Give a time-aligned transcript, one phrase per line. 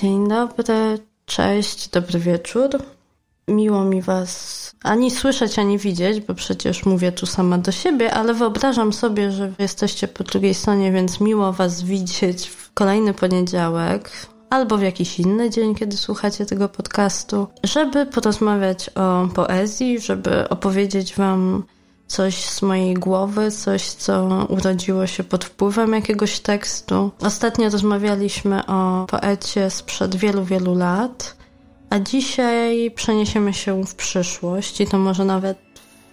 [0.00, 2.70] Dzień dobry, cześć, dobry wieczór.
[3.48, 8.34] Miło mi Was ani słyszeć, ani widzieć, bo przecież mówię tu sama do siebie, ale
[8.34, 14.10] wyobrażam sobie, że jesteście po drugiej stronie, więc miło Was widzieć w kolejny poniedziałek
[14.50, 21.14] albo w jakiś inny dzień, kiedy słuchacie tego podcastu, żeby porozmawiać o poezji, żeby opowiedzieć
[21.14, 21.64] Wam
[22.10, 27.10] coś z mojej głowy, coś, co urodziło się pod wpływem jakiegoś tekstu.
[27.20, 31.36] Ostatnio rozmawialiśmy o poecie sprzed wielu, wielu lat,
[31.90, 35.58] a dzisiaj przeniesiemy się w przyszłość i to może nawet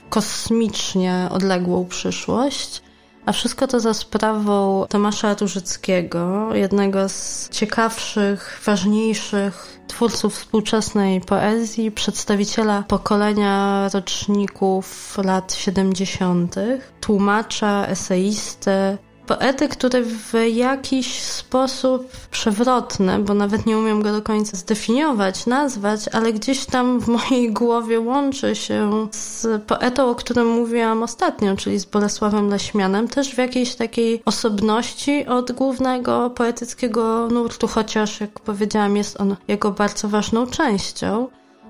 [0.10, 2.82] kosmicznie odległą przyszłość.
[3.28, 12.84] A wszystko to za sprawą Tomasza Różyckiego, jednego z ciekawszych, ważniejszych twórców współczesnej poezji, przedstawiciela
[12.88, 16.56] pokolenia roczników lat 70.,
[17.02, 24.58] tłumacza, eseisty, poety, który w jakiś sposób przewrotny, bo nawet nie umiem go do końca
[24.58, 31.04] zdefiniować, nazwać, ale gdzieś tam w mojej głowie łączy się z poetą, o którym mówiłam
[31.04, 38.22] ostatnio, czyli z Bolesławem Leśmianem, też w jakiejś takiej osobności od głównego poetyckiego nurtu, chociaż
[38.22, 41.28] jak powiedziałam, jest on jego bardzo ważną częścią.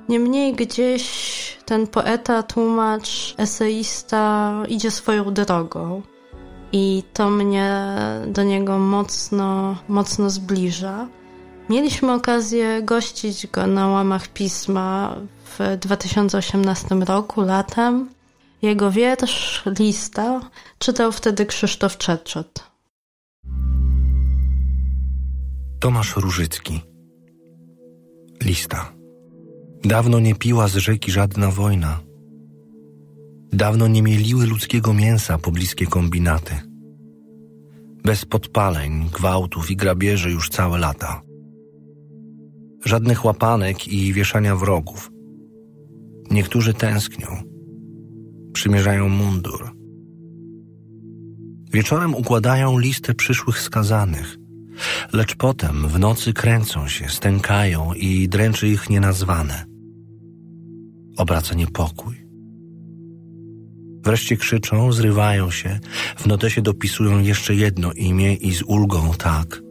[0.10, 1.08] Niemniej gdzieś
[1.66, 6.02] ten poeta, tłumacz, eseista idzie swoją drogą
[6.72, 7.96] i to mnie
[8.28, 11.08] do niego mocno, mocno zbliża.
[11.70, 18.10] Mieliśmy okazję gościć go na łamach pisma w 2018 roku, latem.
[18.62, 20.42] Jego wiersz, lista,
[20.80, 22.64] czytał wtedy Krzysztof Czeczot.
[25.80, 26.82] Tomasz Różycki.
[28.44, 28.92] Lista.
[29.84, 32.07] Dawno nie piła z rzeki żadna wojna
[33.54, 36.54] Dawno nie mieliły ludzkiego mięsa pobliskie kombinaty.
[38.04, 41.22] Bez podpaleń, gwałtów i grabieży już całe lata.
[42.86, 45.12] Żadnych łapanek i wieszania wrogów.
[46.32, 47.28] Niektórzy tęsknią.
[48.54, 49.72] Przymierzają mundur.
[51.74, 54.38] Wieczorem układają listę przyszłych skazanych,
[55.14, 59.66] lecz potem w nocy kręcą się, stękają i dręczy ich nienazwane.
[61.18, 62.27] Obraca niepokój
[64.08, 65.80] Wreszcie krzyczą, zrywają się,
[66.18, 69.62] w notesie dopisują jeszcze jedno imię i z ulgą tak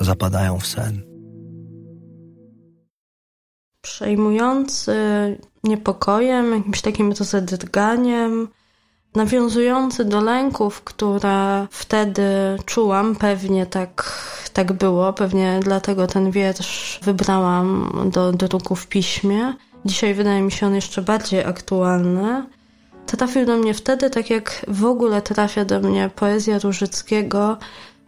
[0.00, 1.02] zapadają w sen.
[3.80, 4.94] Przejmujący
[5.64, 8.48] niepokojem, jakimś takim rozedrganiem,
[9.14, 12.22] nawiązujący do lęków, które wtedy
[12.66, 14.22] czułam, pewnie tak,
[14.52, 19.54] tak było, pewnie dlatego ten wiersz wybrałam do druku w piśmie.
[19.84, 22.46] Dzisiaj wydaje mi się on jeszcze bardziej aktualny
[23.06, 27.56] trafił do mnie wtedy, tak jak w ogóle trafia do mnie poezja Różyckiego,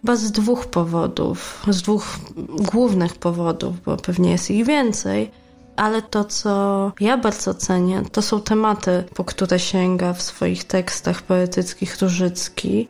[0.00, 2.06] chyba z dwóch powodów, z dwóch
[2.72, 5.30] głównych powodów, bo pewnie jest ich więcej.
[5.76, 11.22] Ale to, co ja bardzo cenię, to są tematy, po które sięga w swoich tekstach
[11.22, 12.88] poetyckich Różycki.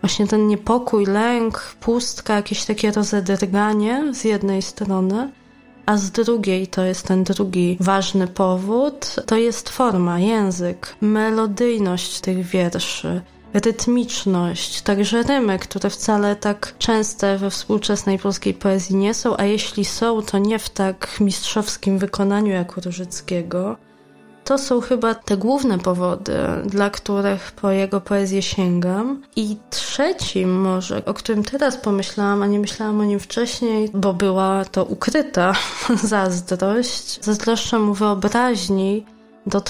[0.00, 5.32] Właśnie ten niepokój, lęk, pustka, jakieś takie rozedrganie z jednej strony,
[5.86, 12.46] a z drugiej, to jest ten drugi ważny powód, to jest forma, język, melodyjność tych
[12.46, 13.20] wierszy,
[13.54, 19.84] rytmiczność, także rymy, które wcale tak częste we współczesnej polskiej poezji nie są, a jeśli
[19.84, 23.76] są, to nie w tak mistrzowskim wykonaniu jak u Różyckiego.
[24.44, 29.22] To są chyba te główne powody, dla których po jego poezję sięgam.
[29.36, 34.64] I trzecim może, o którym teraz pomyślałam, a nie myślałam o nim wcześniej, bo była
[34.64, 35.52] to ukryta
[36.02, 37.24] zazdrość.
[37.24, 39.06] Zazdroszczę mu wyobraźni,
[39.46, 39.60] do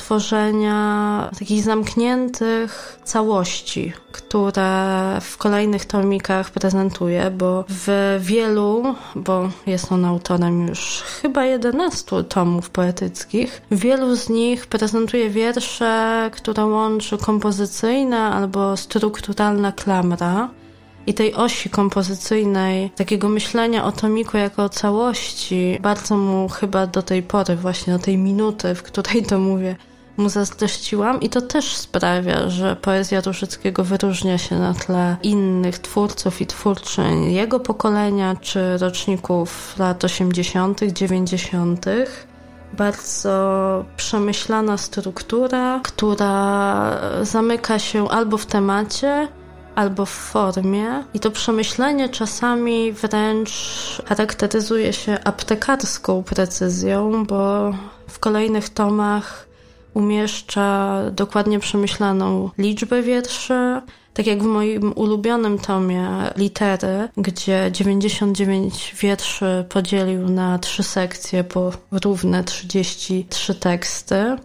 [1.39, 10.69] takich zamkniętych całości, które w kolejnych tomikach prezentuje, bo w wielu, bo jest on autorem
[10.69, 19.73] już chyba 11 tomów poetyckich, wielu z nich prezentuje wiersze, które łączy kompozycyjna albo strukturalna
[19.73, 20.49] klamra
[21.07, 27.03] i tej osi kompozycyjnej, takiego myślenia o tomiku jako o całości, bardzo mu chyba do
[27.03, 29.77] tej pory, właśnie do tej minuty, w której to mówię,
[30.17, 36.41] mu zazdrościłam i to też sprawia, że poezja Różyckiego wyróżnia się na tle innych twórców
[36.41, 41.87] i twórczyń jego pokolenia czy roczników lat 80., 90.
[42.73, 49.29] Bardzo przemyślana struktura, która zamyka się albo w temacie,
[49.75, 51.05] albo w formie.
[51.15, 53.53] I to przemyślenie czasami wręcz
[54.07, 57.73] charakteryzuje się aptekarską precyzją, bo
[58.09, 59.47] w kolejnych tomach
[59.95, 63.81] umieszcza dokładnie przemyślaną liczbę wierszy.
[64.15, 71.73] Tak jak w moim ulubionym tomie Litery, gdzie 99 wierszy podzielił na trzy sekcje po
[71.91, 74.37] równe 33 teksty.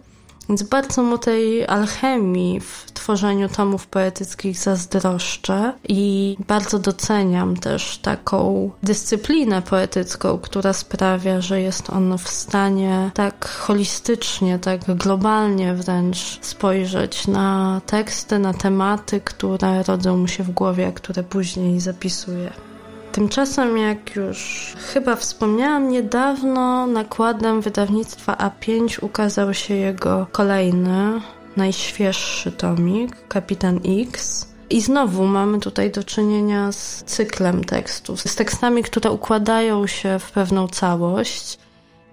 [0.50, 8.70] Więc bardzo mu tej alchemii w tworzeniu tomów poetyckich zazdroszczę i bardzo doceniam też taką
[8.82, 17.26] dyscyplinę poetycką, która sprawia, że jest on w stanie tak holistycznie, tak globalnie wręcz spojrzeć
[17.26, 22.69] na teksty, na tematy, które rodzą mu się w głowie, a które później zapisuje.
[23.12, 31.20] Tymczasem, jak już chyba wspomniałam niedawno, nakładem wydawnictwa A5 ukazał się jego kolejny,
[31.56, 34.46] najświeższy tomik, Kapitan X.
[34.70, 40.30] I znowu mamy tutaj do czynienia z cyklem tekstów, z tekstami, które układają się w
[40.30, 41.58] pewną całość.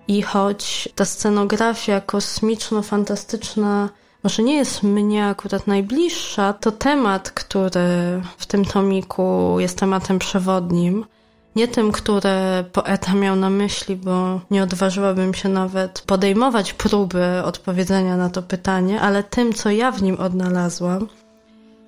[0.08, 3.90] I choć ta scenografia kosmiczno-fantastyczna
[4.24, 11.06] może nie jest mnie akurat najbliższa, to temat, który w tym tomiku jest tematem przewodnim,
[11.56, 12.30] nie tym, który
[12.74, 19.02] poeta miał na myśli, bo nie odważyłabym się nawet podejmować próby odpowiedzenia na to pytanie,
[19.02, 21.08] ale tym, co ja w nim odnalazłam.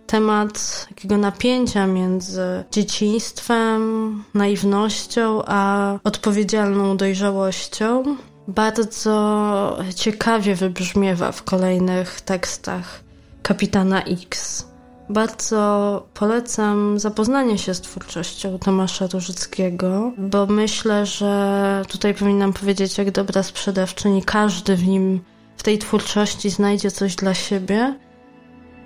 [0.08, 8.04] Temat takiego napięcia między dzieciństwem, naiwnością, a odpowiedzialną dojrzałością,
[8.50, 13.04] bardzo ciekawie wybrzmiewa w kolejnych tekstach
[13.42, 14.66] kapitana X.
[15.10, 23.12] Bardzo polecam zapoznanie się z twórczością Tomasza Różyckiego, bo myślę, że tutaj powinnam powiedzieć, jak
[23.12, 25.20] dobra sprzedawczyni, każdy w nim,
[25.58, 27.96] w tej twórczości znajdzie coś dla siebie.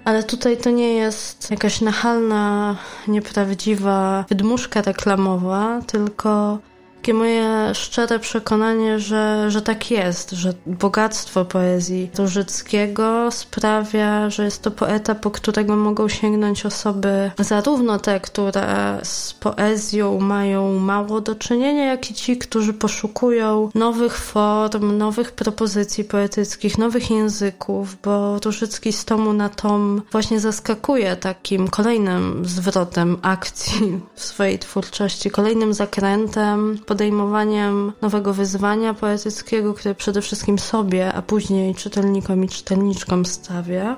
[0.05, 2.75] Ale tutaj to nie jest jakaś nachalna,
[3.07, 6.59] nieprawdziwa wydmuszka reklamowa, tylko
[7.03, 14.61] takie moje szczere przekonanie, że, że tak jest, że bogactwo poezji Różyckiego sprawia, że jest
[14.61, 21.35] to poeta, po którego mogą sięgnąć osoby zarówno te, które z poezją mają mało do
[21.35, 28.93] czynienia, jak i ci, którzy poszukują nowych form, nowych propozycji poetyckich, nowych języków, bo Różycki
[28.93, 36.79] z tomu na tom właśnie zaskakuje takim kolejnym zwrotem akcji w swojej twórczości, kolejnym zakrętem,
[36.93, 43.97] podejmowaniem nowego wyzwania poetyckiego, które przede wszystkim sobie, a później czytelnikom i czytelniczkom stawia.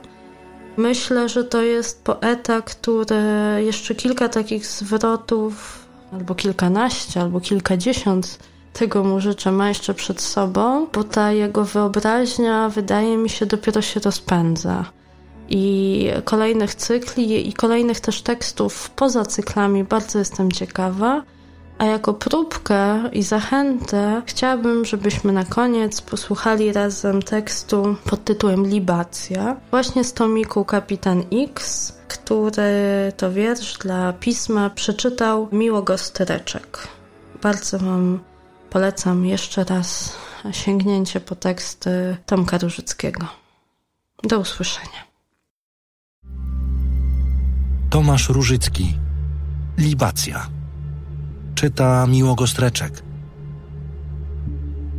[0.78, 3.16] Myślę, że to jest poeta, który
[3.58, 8.40] jeszcze kilka takich zwrotów, albo kilkanaście, albo kilkadziesiąt
[8.74, 13.82] tego mu życzę, ma jeszcze przed sobą, bo ta jego wyobraźnia wydaje mi się dopiero
[13.82, 14.86] się rozpędza.
[15.50, 21.35] I kolejnych cykli i kolejnych też tekstów poza cyklami bardzo jestem ciekawa.
[21.78, 29.56] A jako próbkę i zachętę chciałabym, żebyśmy na koniec posłuchali razem tekstu pod tytułem Libacja,
[29.72, 32.72] właśnie z tomiku Kapitan X, który
[33.18, 36.88] to wiersz dla pisma przeczytał Miło Gostreczek.
[37.42, 38.20] Bardzo Wam
[38.70, 40.18] polecam jeszcze raz
[40.52, 43.28] sięgnięcie po teksty Tomka Różyckiego.
[44.24, 45.06] Do usłyszenia.
[47.90, 48.98] Tomasz Różycki
[49.78, 50.55] Libacja
[51.66, 53.04] czyta Miłogostreczek.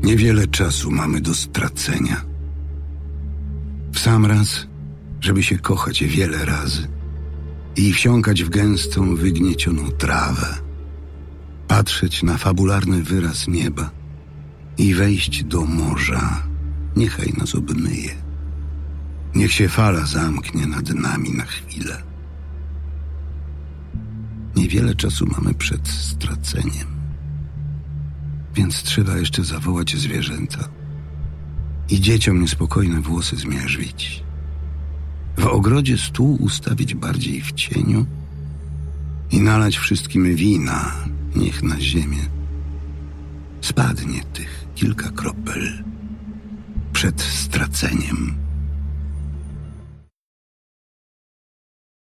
[0.02, 2.24] Niewiele czasu mamy do stracenia.
[3.92, 4.66] W sam raz,
[5.20, 6.88] żeby się kochać wiele razy
[7.76, 10.46] i wsiąkać w gęstą, wygniecioną trawę,
[11.68, 13.90] patrzeć na fabularny wyraz nieba
[14.78, 16.42] i wejść do morza,
[16.96, 18.14] niechaj nas obmyje.
[19.34, 22.02] Niech się fala zamknie nad nami na chwilę.
[24.56, 26.86] Niewiele czasu mamy przed straceniem.
[28.54, 30.68] Więc trzeba jeszcze zawołać zwierzęta
[31.90, 34.24] i dzieciom niespokojne włosy zmierzwić.
[35.38, 38.06] W ogrodzie stół ustawić bardziej w cieniu
[39.30, 40.92] i nalać wszystkim wina,
[41.36, 42.36] niech na ziemię
[43.60, 45.84] spadnie tych kilka kropel
[46.92, 48.45] przed straceniem